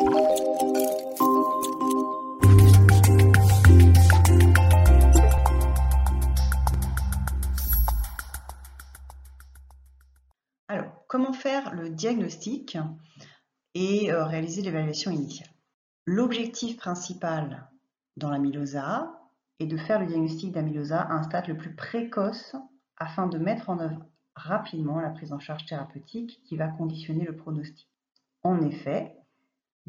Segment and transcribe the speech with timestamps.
[0.00, 0.14] Alors,
[11.06, 12.78] comment faire le diagnostic
[13.74, 15.50] et euh, réaliser l'évaluation initiale?
[16.06, 17.68] L'objectif principal
[18.16, 19.20] dans l'amylose A
[19.58, 22.56] est de faire le diagnostic d'amylose A à un stade le plus précoce
[22.96, 27.36] afin de mettre en œuvre rapidement la prise en charge thérapeutique qui va conditionner le
[27.36, 27.86] pronostic.
[28.42, 29.19] En effet,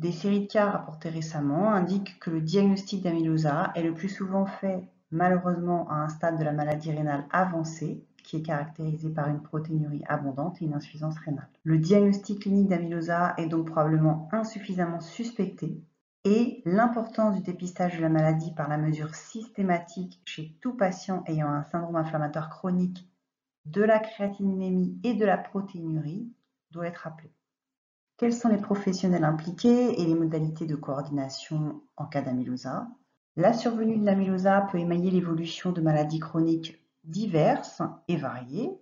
[0.02, 4.10] des séries de cas rapportées récemment indiquent que le diagnostic d'amylose A est le plus
[4.10, 9.30] souvent fait malheureusement à un stade de la maladie rénale avancée qui est caractérisé par
[9.30, 11.48] une protéinurie abondante et une insuffisance rénale.
[11.64, 15.84] Le diagnostic clinique d'amylose A est donc probablement insuffisamment suspecté
[16.24, 21.50] et l'importance du dépistage de la maladie par la mesure systématique chez tout patient ayant
[21.50, 23.08] un syndrome inflammatoire chronique
[23.66, 26.28] de la créatininémie et de la protéinurie
[26.72, 27.36] doit être rappelée.
[28.22, 32.70] Quels sont les professionnels impliqués et les modalités de coordination en cas d'amylose
[33.36, 38.78] La survenue de l'amylose peut émailler l'évolution de maladies chroniques diverses et variées,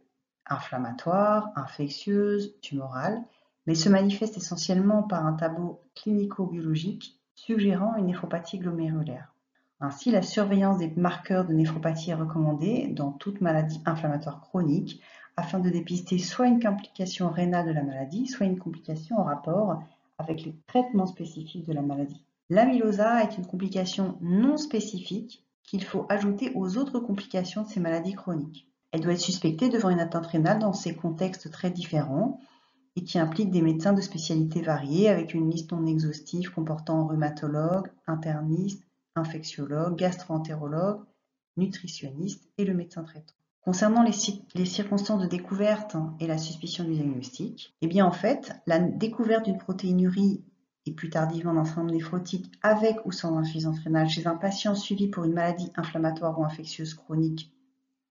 [0.45, 3.23] inflammatoires, infectieuses, tumorales,
[3.65, 9.33] mais se manifeste essentiellement par un tableau clinico-biologique suggérant une néphropathie glomérulaire.
[9.79, 15.01] Ainsi, la surveillance des marqueurs de néphropathie est recommandée dans toute maladie inflammatoire chronique
[15.39, 19.81] afin de dépister soit une complication rénale de la maladie, soit une complication en rapport
[20.17, 22.21] avec les traitements spécifiques de la maladie.
[22.49, 28.15] L'amylosa est une complication non spécifique qu'il faut ajouter aux autres complications de ces maladies
[28.15, 28.67] chroniques.
[28.91, 32.41] Elle doit être suspectée devant une atteinte rénale dans ces contextes très différents
[32.97, 37.89] et qui implique des médecins de spécialités variées avec une liste non exhaustive comportant rhumatologue,
[38.07, 38.83] interniste,
[39.15, 41.01] infectiologue, gastroentérologue,
[41.55, 43.35] nutritionniste et le médecin traitant.
[43.69, 48.79] Concernant les, circonstances de découverte et la suspicion du diagnostic, eh bien en fait, la
[48.79, 50.43] découverte d'une protéinurie
[50.87, 55.07] et plus tardivement d'un syndrome néphrotique avec ou sans insuffisance rénale chez un patient suivi
[55.07, 57.53] pour une maladie inflammatoire ou infectieuse chronique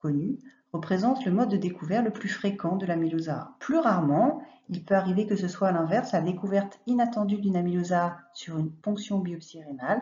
[0.02, 0.40] connue
[0.74, 3.32] représente le mode de découverte le plus fréquent de l'amylose.
[3.60, 7.96] Plus rarement, il peut arriver que ce soit à l'inverse la découverte inattendue d'une amylose
[8.34, 10.02] sur une ponction biopsie rénale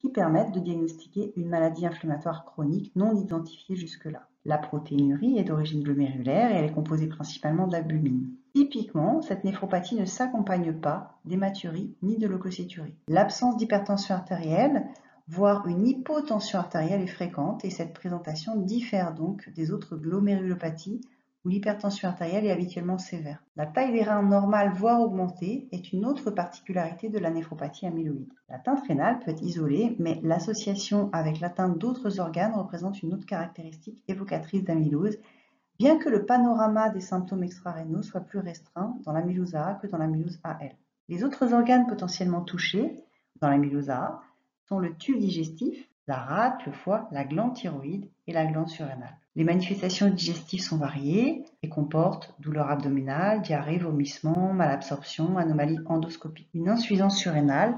[0.00, 4.28] qui permette de diagnostiquer une maladie inflammatoire chronique non identifiée jusque-là.
[4.48, 8.30] La protéinurie est d'origine glomérulaire et elle est composée principalement d'albumine.
[8.54, 12.94] Typiquement, cette néphropathie ne s'accompagne pas d'hématurie ni de leucocyturie.
[13.08, 14.86] L'absence d'hypertension artérielle
[15.28, 21.02] voire une hypotension artérielle est fréquente et cette présentation diffère donc des autres glomérulopathies
[21.44, 23.42] où l'hypertension artérielle est habituellement sévère.
[23.56, 28.32] La taille des reins normale voire augmentée est une autre particularité de la néphropathie amyloïde.
[28.48, 34.02] L'atteinte rénale peut être isolée, mais l'association avec l'atteinte d'autres organes représente une autre caractéristique
[34.08, 35.18] évocatrice d'amylose,
[35.78, 39.98] bien que le panorama des symptômes extra-rénaux soit plus restreint dans l'amylose A que dans
[39.98, 40.76] l'amylose AL.
[41.08, 43.04] Les autres organes potentiellement touchés
[43.40, 44.20] dans l'amylose A
[44.68, 49.16] sont le tube digestif, la rate, le foie, la glande thyroïde et la glande surrénale.
[49.36, 56.48] Les manifestations digestives sont variées et comportent douleur abdominale, diarrhée, vomissement, malabsorption, anomalie endoscopique.
[56.54, 57.76] Une insuffisance surrénale,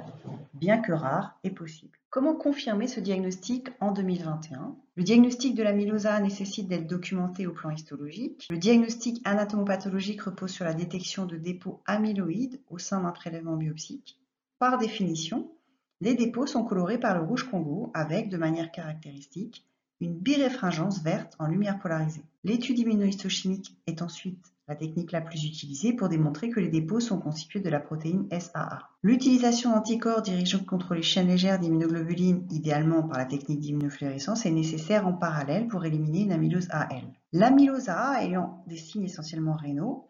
[0.55, 1.99] bien que rare, est possible.
[2.11, 7.71] Comment confirmer ce diagnostic en 2021 Le diagnostic de l'amylose nécessite d'être documenté au plan
[7.71, 8.49] histologique.
[8.51, 14.19] Le diagnostic anatomopathologique repose sur la détection de dépôts amyloïdes au sein d'un prélèvement biopsique.
[14.59, 15.53] Par définition,
[16.01, 19.65] les dépôts sont colorés par le rouge Congo avec, de manière caractéristique,
[20.01, 22.25] une biréfringence verte en lumière polarisée.
[22.45, 27.19] L'étude immunohistochimique est ensuite la technique la plus utilisée pour démontrer que les dépôts sont
[27.19, 28.89] constitués de la protéine SAA.
[29.03, 35.09] L'utilisation d'anticorps dirigeant contre les chaînes légères d'immunoglobulines, idéalement par la technique d'immunofluorescence, est nécessaire
[35.09, 37.03] en parallèle pour éliminer une amylose AL.
[37.33, 40.07] L'amylose A ayant des signes essentiellement rénaux,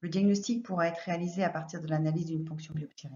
[0.00, 3.06] le diagnostic pourra être réalisé à partir de l'analyse d'une ponction biopsie.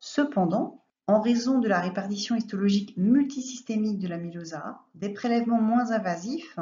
[0.00, 6.58] Cependant, en raison de la répartition histologique multisystémique de l'amylose A, des prélèvements moins invasifs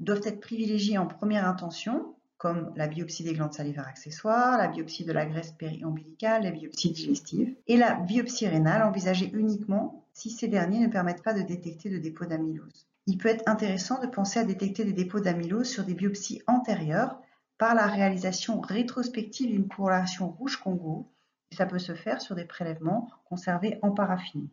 [0.00, 5.04] doivent être privilégiés en première intention, comme la biopsie des glandes salivaires accessoires, la biopsie
[5.04, 10.48] de la graisse périombilicale, la biopsie digestive, et la biopsie rénale envisagée uniquement si ces
[10.48, 12.88] derniers ne permettent pas de détecter de dépôt d'amylose.
[13.06, 17.20] Il peut être intéressant de penser à détecter des dépôts d'amylose sur des biopsies antérieures
[17.58, 21.06] par la réalisation rétrospective d'une corrélation rouge-congo
[21.52, 24.48] ça peut se faire sur des prélèvements conservés en paraffine.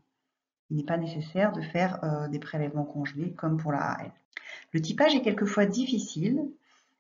[0.70, 4.12] Il n'est pas nécessaire de faire euh, des prélèvements congelés comme pour la AL.
[4.74, 6.42] Le typage est quelquefois difficile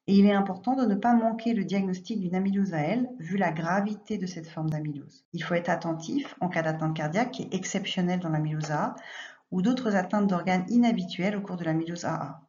[0.07, 3.51] et il est important de ne pas manquer le diagnostic d'une amylose AL vu la
[3.51, 5.25] gravité de cette forme d'amylose.
[5.33, 8.95] Il faut être attentif en cas d'atteinte cardiaque qui est exceptionnelle dans l'amylose A
[9.51, 12.41] ou d'autres atteintes d'organes inhabituelles au cours de l'amylose AA.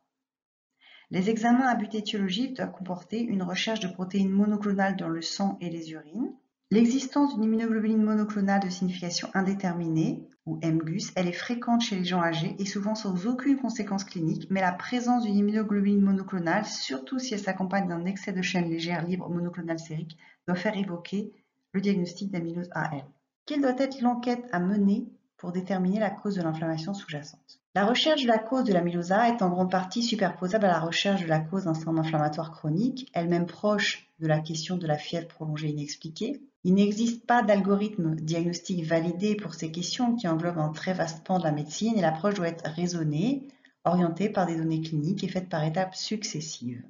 [1.11, 5.57] Les examens à but étiologique doivent comporter une recherche de protéines monoclonales dans le sang
[5.61, 6.33] et les urines,
[6.71, 12.23] L'existence d'une immunoglobuline monoclonale de signification indéterminée, ou MGUS, elle est fréquente chez les gens
[12.23, 17.33] âgés et souvent sans aucune conséquence clinique, mais la présence d'une immunoglobuline monoclonale, surtout si
[17.33, 21.33] elle s'accompagne d'un excès de chaîne légère libre monoclonale sérique, doit faire évoquer
[21.73, 23.07] le diagnostic d'amylose AL.
[23.47, 27.61] Quelle doit être l'enquête à mener pour déterminer la cause de l'inflammation sous-jacente?
[27.75, 30.81] La recherche de la cause de l'amylose A est en grande partie superposable à la
[30.81, 34.99] recherche de la cause d'un syndrome inflammatoire chronique, elle-même proche de la question de la
[34.99, 40.73] fièvre prolongée inexpliquée, il n'existe pas d'algorithme diagnostique validé pour ces questions qui englobent un
[40.73, 43.49] très vaste pan de la médecine et l'approche doit être raisonnée,
[43.85, 46.83] orientée par des données cliniques et faite par étapes successives.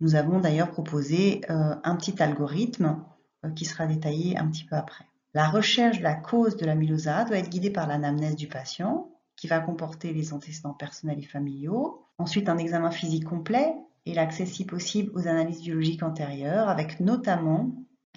[0.00, 3.02] Nous avons d'ailleurs proposé euh, un petit algorithme
[3.44, 5.04] euh, qui sera détaillé un petit peu après.
[5.34, 9.10] La recherche de la cause de l'amylose A doit être guidée par l'anamnèse du patient,
[9.36, 13.74] qui va comporter les antécédents personnels et familiaux, ensuite un examen physique complet
[14.06, 17.70] et l'accès si possible aux analyses biologiques antérieures, avec notamment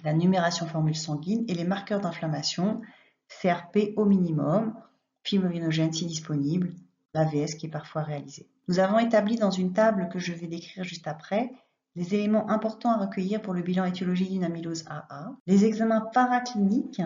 [0.04, 2.80] la numération formule sanguine et les marqueurs d'inflammation,
[3.28, 4.74] CRP au minimum,
[5.22, 6.74] fibrinogène si disponible,
[7.14, 8.48] l'AVS qui est parfois réalisé.
[8.68, 11.52] Nous avons établi dans une table que je vais décrire juste après
[11.96, 15.32] les éléments importants à recueillir pour le bilan étiologique d'une amylose AA.
[15.46, 17.02] Les examens paracliniques,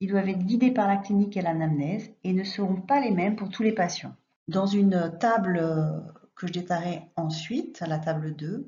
[0.00, 3.36] ils doivent être guidés par la clinique et l'anamnèse et ne seront pas les mêmes
[3.36, 4.14] pour tous les patients.
[4.48, 5.60] Dans une table
[6.34, 8.66] que je détaillerai ensuite, la table 2, euh,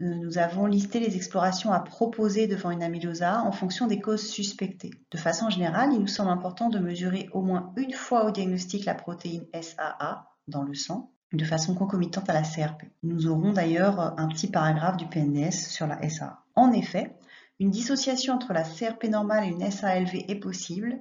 [0.00, 4.90] nous avons listé les explorations à proposer devant une amylosa en fonction des causes suspectées.
[5.12, 8.84] De façon générale, il nous semble important de mesurer au moins une fois au diagnostic
[8.84, 12.84] la protéine SAA dans le sang, de façon concomitante à la CRP.
[13.02, 16.42] Nous aurons d'ailleurs un petit paragraphe du PNS sur la SAA.
[16.56, 17.16] En effet,
[17.60, 20.98] une dissociation entre la CRP normale et une SALV est possible.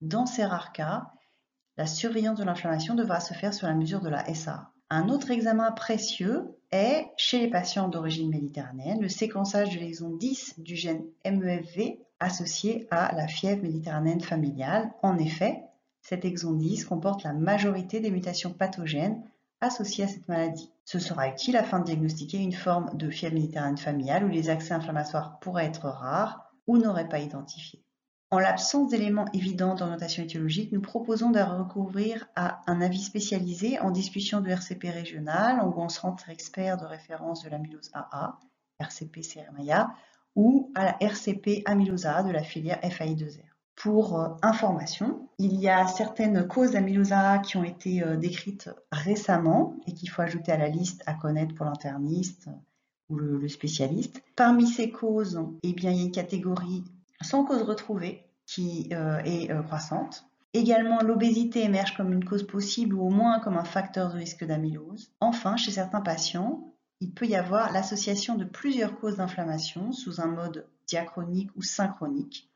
[0.00, 1.12] Dans ces rares cas,
[1.76, 4.71] la surveillance de l'inflammation devra se faire sur la mesure de la SAA.
[4.94, 10.56] Un autre examen précieux est, chez les patients d'origine méditerranéenne, le séquençage de l'exon 10
[10.58, 14.92] du gène MEFV associé à la fièvre méditerranéenne familiale.
[15.00, 15.62] En effet,
[16.02, 19.22] cet exon 10 comporte la majorité des mutations pathogènes
[19.62, 20.70] associées à cette maladie.
[20.84, 24.74] Ce sera utile afin de diagnostiquer une forme de fièvre méditerranéenne familiale où les accès
[24.74, 27.82] inflammatoires pourraient être rares ou n'auraient pas identifié.
[28.32, 33.90] En l'absence d'éléments évidents d'orientation étiologique, nous proposons de recourir à un avis spécialisé en
[33.90, 38.38] discussion de RCP régional, en centre expert de référence de l'amylose AA,
[38.80, 39.90] RCP CRMAIA,
[40.34, 43.44] ou à la RCP amylose A de la filière FAI2R.
[43.76, 48.70] Pour euh, information, il y a certaines causes d'amylose A qui ont été euh, décrites
[48.92, 52.48] récemment et qu'il faut ajouter à la liste à connaître pour l'interniste
[53.10, 54.22] ou le, spécialiste.
[54.36, 56.82] Parmi ces causes, eh bien, il y a une catégorie
[57.22, 60.24] sans cause retrouvée qui euh, est euh, croissante.
[60.54, 64.44] Également, l'obésité émerge comme une cause possible ou au moins comme un facteur de risque
[64.44, 65.10] d'amylose.
[65.20, 70.26] Enfin, chez certains patients, il peut y avoir l'association de plusieurs causes d'inflammation sous un
[70.26, 72.50] mode diachronique ou synchronique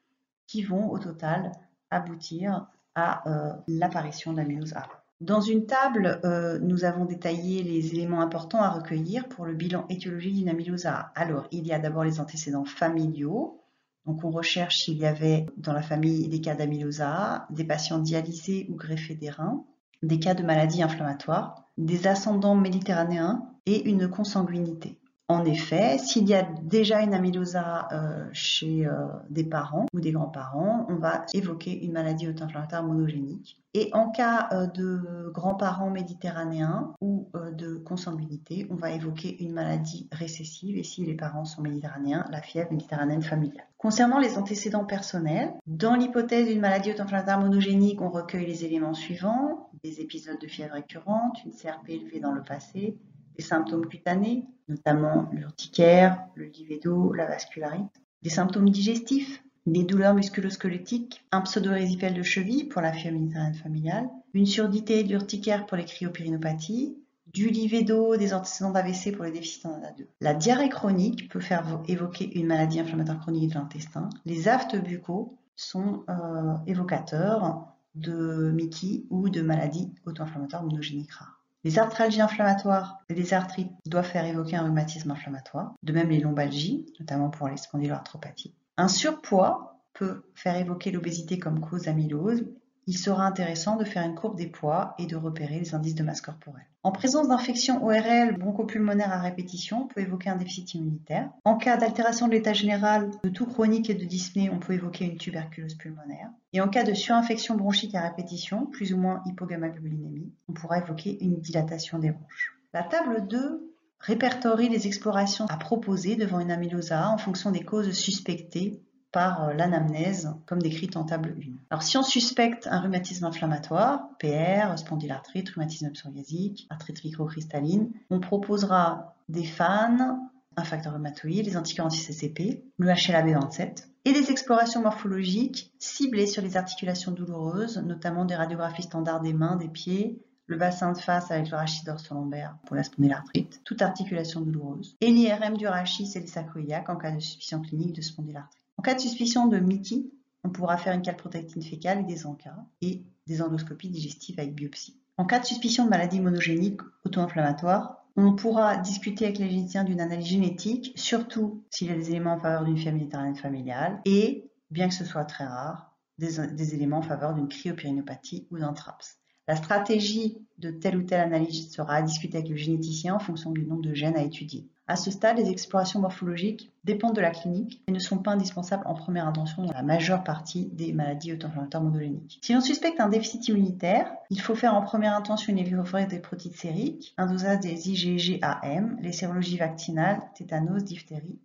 [0.46, 1.52] qui vont au total
[1.90, 4.86] aboutir à euh, l'apparition d'amylose A.
[5.22, 6.20] Dans une table,
[6.60, 11.10] nous avons détaillé les éléments importants à recueillir pour le bilan étiologique d'une amylose A.
[11.14, 13.58] Alors, il y a d'abord les antécédents familiaux,
[14.06, 17.02] donc on recherche s'il y avait dans la famille des cas d'amylose
[17.50, 19.64] des patients dialysés ou greffés des reins,
[20.02, 24.98] des cas de maladies inflammatoires, des ascendants méditerranéens et une consanguinité.
[25.28, 30.12] En effet, s'il y a déjà une amylosa euh, chez euh, des parents ou des
[30.12, 33.60] grands-parents, on va évoquer une maladie auto-inflammatoire monogénique.
[33.74, 40.08] Et en cas euh, de grands-parents méditerranéens ou de consanguinité, on va évoquer une maladie
[40.12, 43.66] récessive et si les parents sont méditerranéens, la fièvre méditerranéenne familiale.
[43.78, 49.70] Concernant les antécédents personnels, dans l'hypothèse d'une maladie auto-inflammatoire monogénique, on recueille les éléments suivants,
[49.82, 52.96] des épisodes de fièvre récurrente, une CRP élevée dans le passé,
[53.36, 61.24] des symptômes cutanés, notamment l'urticaire, le livédo, la vascularite, des symptômes digestifs, des douleurs musculosquelettiques,
[61.32, 66.96] un pseudo-résipiel de cheville pour la méditerranéenne familiale, une surdité d'urticaire pour les cryopyrénopathies,
[67.32, 70.06] du livédo, des antécédents d'AVC pour les déficits en ADA2.
[70.20, 74.08] La diarrhée chronique peut faire évoquer une maladie inflammatoire chronique de l'intestin.
[74.24, 81.35] Les aftes buccaux sont euh, évocateurs de Mickey ou de maladies auto-inflammatoires monogéniques rares.
[81.66, 86.20] Les arthralgies inflammatoires et les arthrites doivent faire évoquer un rhumatisme inflammatoire, de même les
[86.20, 88.54] lombalgies, notamment pour les spondyloarthropathies.
[88.76, 92.44] Un surpoids peut faire évoquer l'obésité comme cause d'amylose
[92.86, 96.04] il sera intéressant de faire une courbe des poids et de repérer les indices de
[96.04, 96.66] masse corporelle.
[96.84, 101.30] En présence d'infection ORL bronchopulmonaire à répétition, on peut évoquer un déficit immunitaire.
[101.44, 105.06] En cas d'altération de l'état général, de tout chronique et de dyspnée, on peut évoquer
[105.06, 106.30] une tuberculose pulmonaire.
[106.52, 111.22] Et en cas de surinfection bronchique à répétition, plus ou moins hypogammaglobulinémie, on pourra évoquer
[111.24, 112.56] une dilatation des bronches.
[112.72, 117.90] La table 2 répertorie les explorations à proposer devant une amylosa en fonction des causes
[117.92, 118.80] suspectées
[119.16, 121.52] par euh, l'anamnèse, comme décrite en table 1.
[121.70, 129.16] Alors, si on suspecte un rhumatisme inflammatoire, PR, spondylarthrite, rhumatisme psoriasique, arthrite microcristalline, on proposera
[129.30, 130.18] des FAN,
[130.58, 136.58] un facteur rhumatoïde, les anticorps anti-CCP, le HLA-B27 et des explorations morphologiques ciblées sur les
[136.58, 141.50] articulations douloureuses, notamment des radiographies standards des mains, des pieds, le bassin de face avec
[141.50, 146.26] le rachis dorsolaire pour la spondylarthrite, toute articulation douloureuse, et l'IRM du rachis et les
[146.26, 148.65] sacroiliaques en cas de suspicion clinique de spondylarthrite.
[148.78, 150.12] En cas de suspicion de MITI,
[150.44, 155.00] on pourra faire une calprotectine fécale et des encas et des endoscopies digestives avec biopsie.
[155.16, 160.00] En cas de suspicion de maladie monogénique auto-inflammatoire, on pourra discuter avec les généticiens d'une
[160.00, 164.88] analyse génétique, surtout s'il y a des éléments en faveur d'une méditerranéenne familiale, et, bien
[164.88, 169.18] que ce soit très rare, des, des éléments en faveur d'une cryopérinopathie ou d'un TRAPS.
[169.48, 173.52] La stratégie de telle ou telle analyse sera à discuter avec le généticien en fonction
[173.52, 174.66] du nombre de gènes à étudier.
[174.88, 178.84] À ce stade, les explorations morphologiques dépendent de la clinique et ne sont pas indispensables
[178.86, 182.38] en première intention dans la majeure partie des maladies auto-inflammatoires monogéniques.
[182.42, 186.20] Si on suspecte un déficit immunitaire, il faut faire en première intention une évirophorie des
[186.20, 191.38] protides sériques, un dosage des IgG-AM, les sérologies vaccinales, tétanos, diphtérie,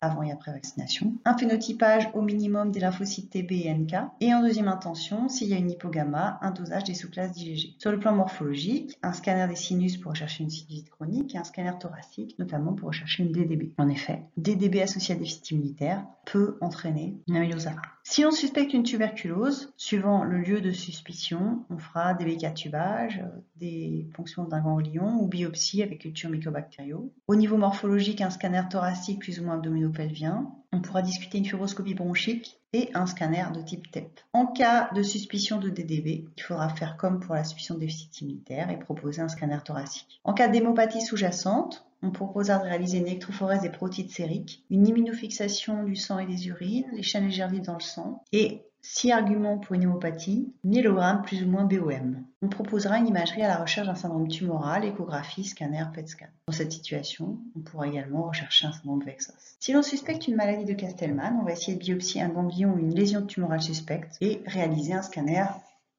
[0.00, 4.42] avant et après vaccination, un phénotypage au minimum des lymphocytes TB et NK, et en
[4.42, 7.74] deuxième intention, s'il y a une hypogamma, un dosage des sous-classes d'IgG.
[7.78, 11.44] Sur le plan morphologique, un scanner des sinus pour rechercher une sinusite chronique et un
[11.44, 13.72] scanner thoracique, notamment pour rechercher une DDB.
[13.78, 17.66] En effet, DDB associé à déficit immunitaire peut entraîner une amylose
[18.04, 23.22] Si on suspecte une tuberculose, suivant le lieu de suspicion, on fera des bécatubages,
[23.56, 27.12] des fonctions d'un ganglion ou biopsie avec culture mycobactériaux.
[27.28, 30.50] Au niveau morphologique, un scanner thoracique plus ou moins abdominopelvien.
[30.72, 34.20] On pourra discuter une fibroscopie bronchique et un scanner de type TEP.
[34.32, 38.20] En cas de suspicion de DDB, il faudra faire comme pour la suspicion de déficit
[38.20, 40.20] immunitaire et proposer un scanner thoracique.
[40.24, 45.84] En cas d'hémopathie sous-jacente, on proposera de réaliser une électrophorèse des protides sériques, une immunofixation
[45.84, 49.58] du sang et des urines, les chaînes légères vives dans le sang et Six arguments
[49.58, 52.24] pour une hémopathie, myélogramme plus ou moins BOM.
[52.42, 56.26] On proposera une imagerie à la recherche d'un syndrome tumoral, échographie, scanner, PET scan.
[56.48, 59.56] Dans cette situation, on pourra également rechercher un syndrome Vexos.
[59.60, 62.78] Si l'on suspecte une maladie de Castellman, on va essayer de biopsier un ganglion ou
[62.78, 65.44] une lésion tumorale suspecte et réaliser un scanner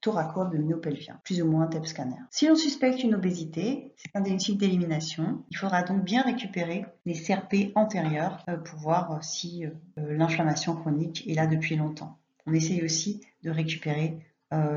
[0.03, 2.17] thoraco-abdominopelvien, plus ou moins TEP scanner.
[2.29, 5.43] Si l'on suspecte une obésité, c'est un diagnostic d'élimination.
[5.49, 11.27] Il faudra donc bien récupérer les CRP antérieurs euh, pour voir si euh, l'inflammation chronique
[11.27, 14.19] est là depuis longtemps on essaye aussi de récupérer euh,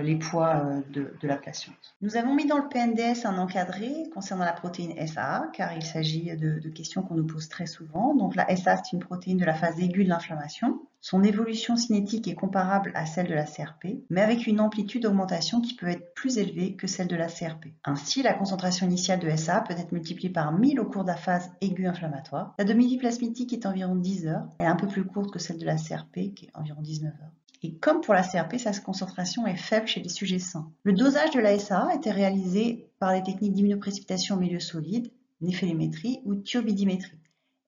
[0.03, 1.95] les poids euh, de, la patiente.
[2.01, 6.37] Nous avons mis dans le PNDS un encadré concernant la protéine SA, car il s'agit
[6.37, 8.15] de, questions qu'on nous pose très souvent.
[8.15, 10.81] Donc la SA, c'est une protéine de la phase aiguë de l'inflammation.
[11.01, 15.61] Son évolution cinétique est comparable à celle de la CRP, mais avec une amplitude d'augmentation
[15.61, 17.67] qui peut être plus élevée que celle de la CRP.
[17.85, 21.17] Ainsi, la concentration initiale de SA peut être multipliée par 1000 au cours de la
[21.17, 22.55] phase aiguë inflammatoire.
[22.59, 25.59] La demi plasmitique est environ 10 heures, elle est un peu plus courte que celle
[25.59, 27.33] de la CRP, qui est environ 19 heures.
[27.63, 30.71] Et comme pour la CRP, sa concentration est faible chez les sujets sains.
[30.83, 35.11] Le dosage de la SA était réalisé par les techniques d'immunoprécipitation au milieu solide,
[35.41, 37.19] néphélémétrie ou thiobidimétrie.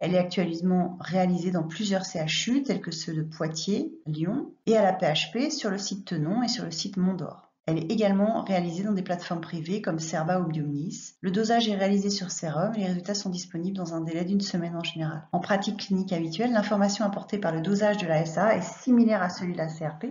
[0.01, 4.83] Elle est actuellement réalisée dans plusieurs CHU tels que ceux de Poitiers, Lyon et à
[4.83, 7.48] la PHP sur le site Tenon et sur le site Mondor.
[7.69, 11.13] Elle est également réalisée dans des plateformes privées comme Serba ou Biomnis.
[11.21, 14.41] Le dosage est réalisé sur sérum et les résultats sont disponibles dans un délai d'une
[14.41, 15.29] semaine en général.
[15.33, 19.29] En pratique clinique habituelle, l'information apportée par le dosage de la SA est similaire à
[19.29, 20.07] celui de la CRP.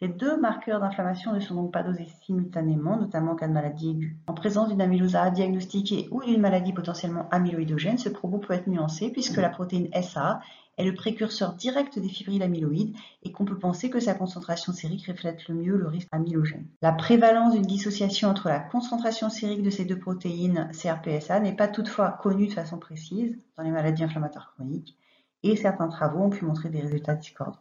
[0.00, 3.90] Ces deux marqueurs d'inflammation ne sont donc pas dosés simultanément, notamment en cas de maladie
[3.90, 4.16] aiguë.
[4.26, 9.10] En présence d'une amylose diagnostiquée ou d'une maladie potentiellement amyloïdogène, ce propos peut être nuancé
[9.10, 10.40] puisque la protéine SA
[10.76, 15.06] est le précurseur direct des fibrilles amyloïdes et qu'on peut penser que sa concentration sérique
[15.06, 16.66] reflète le mieux le risque amylogène.
[16.82, 21.68] La prévalence d'une dissociation entre la concentration sérique de ces deux protéines CRPSA n'est pas
[21.68, 24.96] toutefois connue de façon précise dans les maladies inflammatoires chroniques
[25.42, 27.60] et certains travaux ont pu montrer des résultats discordants.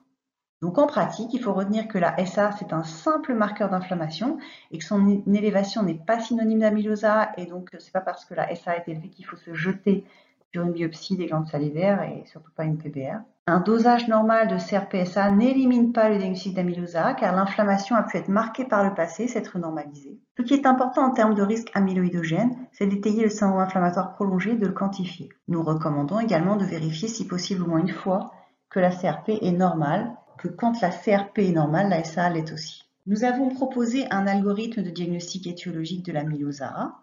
[0.63, 4.37] Donc en pratique, il faut retenir que la SA, c'est un simple marqueur d'inflammation
[4.71, 8.55] et que son élévation n'est pas synonyme d'amylosa et donc c'est pas parce que la
[8.55, 10.05] SA est élevée qu'il faut se jeter
[10.53, 13.21] sur une biopsie des glandes salivaires et surtout pas une PBR.
[13.47, 18.29] Un dosage normal de CRPSA n'élimine pas le diagnostic d'amylosa car l'inflammation a pu être
[18.29, 20.19] marquée par le passé, s'être normalisée.
[20.37, 24.51] Ce qui est important en termes de risque amyloïdogène, c'est d'étayer le syndrome inflammatoire prolongé
[24.51, 25.29] et de le quantifier.
[25.47, 28.31] Nous recommandons également de vérifier si possible au moins une fois
[28.69, 32.83] que la CRP est normale, que quand la CRP est normale, la SA l'est aussi.
[33.07, 36.93] Nous avons proposé un algorithme de diagnostic étiologique de l'amylosa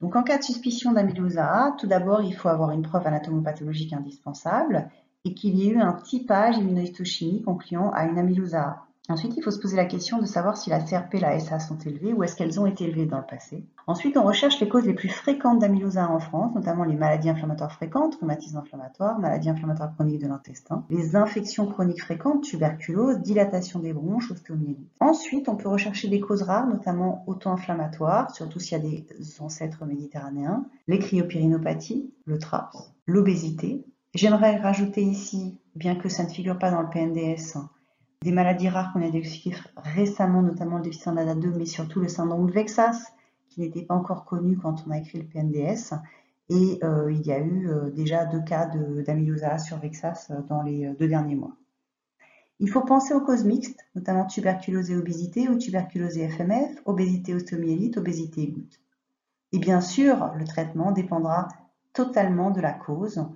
[0.00, 3.92] donc en cas de suspicion d'amylose A, tout d'abord il faut avoir une preuve anatomopathologique
[3.92, 4.90] indispensable
[5.24, 8.86] et qu'il y ait eu un typage immunohistochimique concluant à une amylose A.
[9.10, 11.58] Ensuite, il faut se poser la question de savoir si la CRP et la SA
[11.58, 13.66] sont élevées ou est-ce qu'elles ont été élevées dans le passé.
[13.86, 17.72] Ensuite, on recherche les causes les plus fréquentes d'amylose en France, notamment les maladies inflammatoires
[17.72, 23.92] fréquentes, rhumatisme inflammatoire, maladies inflammatoires chroniques de l'intestin, les infections chroniques fréquentes, tuberculose, dilatation des
[23.92, 24.88] bronches, ostéomyélite.
[25.00, 29.06] Ensuite, on peut rechercher des causes rares, notamment auto-inflammatoires, surtout s'il y a des
[29.40, 33.84] ancêtres méditerranéens, les cryopyrinopathies, le TRAPS, l'obésité.
[34.14, 37.58] J'aimerais rajouter ici, bien que ça ne figure pas dans le PNDS,
[38.24, 42.08] des maladies rares qu'on a diagnostiquées récemment, notamment le déficit en ADA2, mais surtout le
[42.08, 43.12] syndrome Vexas,
[43.50, 45.92] qui n'était pas encore connu quand on a écrit le PNDS.
[46.48, 48.66] Et euh, il y a eu euh, déjà deux cas
[49.06, 51.54] d'amylose sur Vexas euh, dans les deux derniers mois.
[52.60, 57.34] Il faut penser aux causes mixtes, notamment tuberculose et obésité ou tuberculose et FMF, obésité
[57.34, 58.80] ostéomyélite, obésité goutte.
[59.52, 61.48] Et bien sûr, le traitement dépendra
[61.92, 63.26] totalement de la cause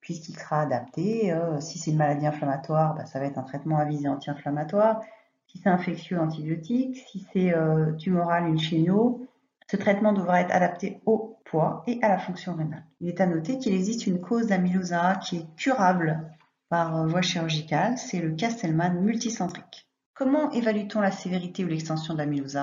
[0.00, 1.32] puisqu'il sera adapté.
[1.32, 5.00] Euh, si c'est une maladie inflammatoire, bah, ça va être un traitement à visée anti-inflammatoire.
[5.48, 7.04] Si c'est infectieux, antibiotique.
[7.10, 9.26] Si c'est euh, tumoral, une chimio.
[9.68, 12.84] Ce traitement devra être adapté au poids et à la fonction rénale.
[13.00, 16.30] Il est à noter qu'il existe une cause d'amylose qui est curable
[16.68, 19.88] par euh, voie chirurgicale, c'est le Castleman multicentrique.
[20.14, 22.58] Comment évalue-t-on la sévérité ou l'extension de l'amylose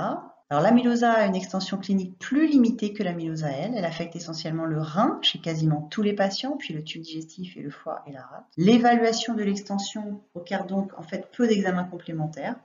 [0.49, 3.73] alors l'amylose a une extension clinique plus limitée que l'amylose L.
[3.75, 7.61] Elle affecte essentiellement le rein chez quasiment tous les patients, puis le tube digestif et
[7.61, 8.45] le foie et la rate.
[8.57, 12.55] L'évaluation de l'extension requiert donc en fait peu d'examens complémentaires.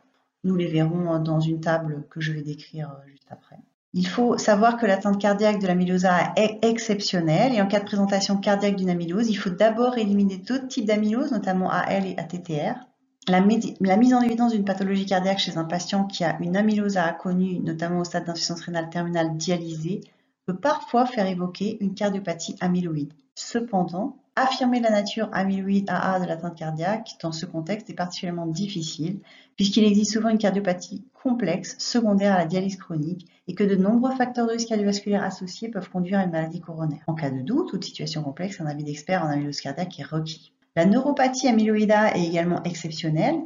[0.45, 3.57] Nous les verrons dans une table que je vais décrire juste après.
[3.95, 6.07] Il faut savoir que l'atteinte cardiaque de l'amylose
[6.37, 10.69] est exceptionnelle et en cas de présentation cardiaque d'une amylose, il faut d'abord éliminer d'autres
[10.69, 12.88] types d'amylose, notamment AL et ATTR.
[13.29, 17.13] La, mise en évidence d'une pathologie cardiaque chez un patient qui a une amylose A
[17.13, 20.01] connue, notamment au stade d'insuffisance rénale terminale dialysée,
[20.47, 23.13] peut parfois faire évoquer une cardiopathie amyloïde.
[23.35, 29.21] Cependant, affirmer la nature amyloïde AA de l'atteinte cardiaque dans ce contexte est particulièrement difficile
[29.57, 34.15] puisqu'il existe souvent une cardiopathie complexe secondaire à la dialyse chronique et que de nombreux
[34.15, 37.03] facteurs de risque cardiovasculaire associés peuvent conduire à une maladie coronaire.
[37.07, 40.05] En cas de doute ou de situation complexe, un avis d'expert en amylose cardiaque est
[40.05, 40.53] requis.
[40.77, 43.37] La neuropathie amyloïda est également exceptionnelle.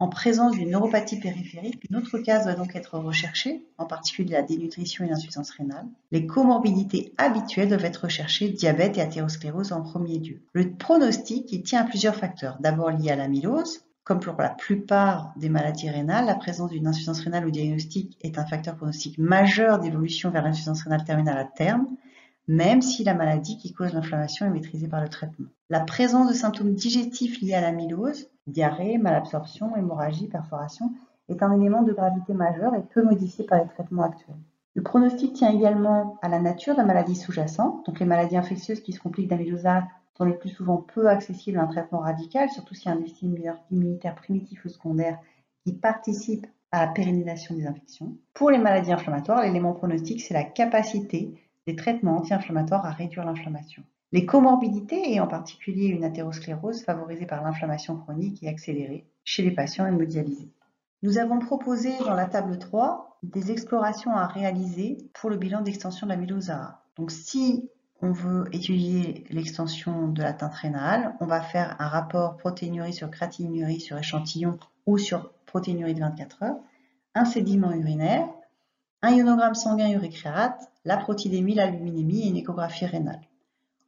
[0.00, 4.42] En présence d'une neuropathie périphérique, une autre case doit donc être recherchée, en particulier la
[4.42, 5.86] dénutrition et l'insuffisance rénale.
[6.10, 10.42] Les comorbidités habituelles doivent être recherchées, diabète et athérosclérose en premier lieu.
[10.52, 12.58] Le pronostic il tient à plusieurs facteurs.
[12.60, 17.20] D'abord lié à l'amylose, comme pour la plupart des maladies rénales, la présence d'une insuffisance
[17.20, 21.86] rénale ou diagnostic est un facteur pronostic majeur d'évolution vers l'insuffisance rénale terminale à terme
[22.46, 25.48] même si la maladie qui cause l'inflammation est maîtrisée par le traitement.
[25.70, 30.92] La présence de symptômes digestifs liés à l'amylose, diarrhée, malabsorption, hémorragie, perforation,
[31.28, 34.36] est un élément de gravité majeure et peu modifié par les traitements actuels.
[34.74, 38.80] Le pronostic tient également à la nature de la maladie sous-jacente, donc les maladies infectieuses
[38.80, 39.66] qui se compliquent d'amylose
[40.16, 43.00] sont les plus souvent peu accessibles à un traitement radical, surtout s'il y a un
[43.00, 43.28] déficit
[43.70, 45.18] immunitaire primitif ou secondaire
[45.64, 48.16] qui participe à la pérennisation des infections.
[48.34, 51.34] Pour les maladies inflammatoires, l'élément pronostic, c'est la capacité
[51.66, 53.82] des traitements anti-inflammatoires à réduire l'inflammation.
[54.12, 59.50] Les comorbidités, et en particulier une athérosclérose favorisée par l'inflammation chronique et accélérée chez les
[59.50, 60.50] patients hémodialysés.
[61.02, 66.06] Nous avons proposé dans la table 3 des explorations à réaliser pour le bilan d'extension
[66.06, 66.52] de l'amylose
[66.96, 67.68] Donc si
[68.02, 73.80] on veut étudier l'extension de l'atteinte rénale, on va faire un rapport protéinurie sur créatinurie
[73.80, 76.56] sur échantillon ou sur protéinurie de 24 heures,
[77.14, 78.28] un sédiment urinaire,
[79.04, 83.20] un ionogramme sanguin uricréate, la protidémie, l'albuminémie et une échographie rénale.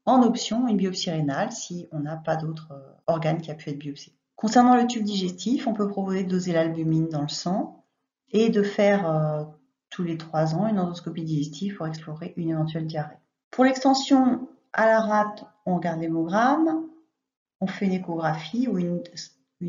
[0.05, 3.71] En option, une biopsie rénale si on n'a pas d'autres euh, organes qui a pu
[3.71, 4.13] être biopsié.
[4.37, 7.83] Concernant le tube digestif, on peut proposer de doser l'albumine dans le sang
[8.31, 9.45] et de faire euh,
[9.89, 13.17] tous les trois ans une endoscopie digestive pour explorer une éventuelle diarrhée.
[13.51, 16.87] Pour l'extension à la rate, on regarde l'hémogramme,
[17.61, 18.79] on fait une échographie ou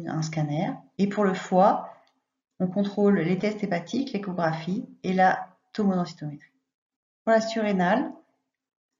[0.08, 0.74] un scanner.
[0.98, 1.87] Et pour le foie,
[2.60, 6.52] on contrôle les tests hépatiques, l'échographie et la tomodensitométrie.
[7.24, 8.12] Pour la surrénale,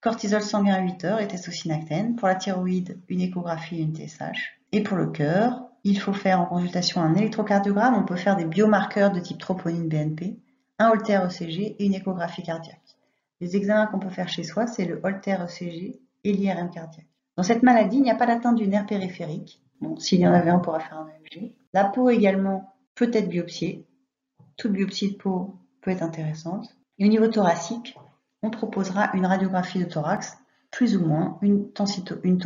[0.02, 2.16] cortisol sanguin à 8 heures et testocinactène.
[2.16, 4.60] Pour la thyroïde, une échographie et une TSH.
[4.72, 7.96] Et pour le cœur, il faut faire en consultation un électrocardiogramme.
[7.96, 10.38] On peut faire des biomarqueurs de type troponine BNP,
[10.80, 12.98] un Holter ECG et une échographie cardiaque.
[13.40, 17.08] Les examens qu'on peut faire chez soi, c'est le Holter ECG et l'IRM cardiaque.
[17.36, 19.62] Dans cette maladie, il n'y a pas d'atteinte du nerf périphérique.
[20.00, 21.54] S'il y en avait on pourrait faire un EMG.
[21.74, 23.86] La peau également peut être biopsiée.
[24.58, 26.76] Toute biopsie de peau peut être intéressante.
[26.98, 27.96] Et au niveau thoracique,
[28.42, 30.38] on proposera une radiographie de thorax,
[30.72, 31.70] plus ou moins une,
[32.24, 32.40] une.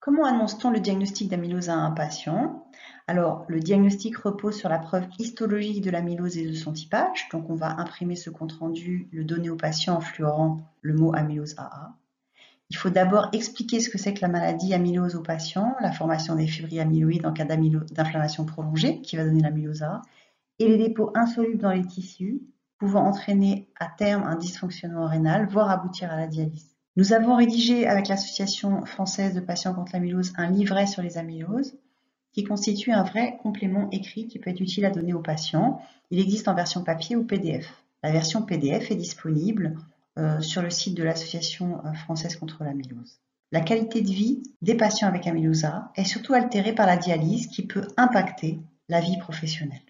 [0.00, 2.66] Comment annonce-t-on le diagnostic d'amylose à un patient?
[3.06, 7.28] Alors, le diagnostic repose sur la preuve histologique de l'amylose et de son typage.
[7.32, 11.54] Donc, on va imprimer ce compte-rendu, le donner au patient en fluorant le mot amylose
[11.58, 11.94] AA.
[12.70, 16.34] Il faut d'abord expliquer ce que c'est que la maladie amylose aux patients, la formation
[16.34, 19.84] des fibrilles amyloïdes en cas d'inflammation prolongée qui va donner l'amylose
[20.58, 22.42] et les dépôts insolubles dans les tissus
[22.78, 26.76] pouvant entraîner à terme un dysfonctionnement rénal, voire aboutir à la dialyse.
[26.96, 31.76] Nous avons rédigé avec l'Association française de patients contre l'amylose un livret sur les amyloses
[32.32, 35.80] qui constitue un vrai complément écrit qui peut être utile à donner aux patients.
[36.10, 37.66] Il existe en version papier ou PDF.
[38.02, 39.76] La version PDF est disponible
[40.40, 43.20] sur le site de l'Association euh, française contre l'amylose.
[43.52, 47.66] La qualité de vie des patients avec amylosa est surtout altérée par la dialyse qui
[47.66, 49.80] peut impacter la vie professionnelle.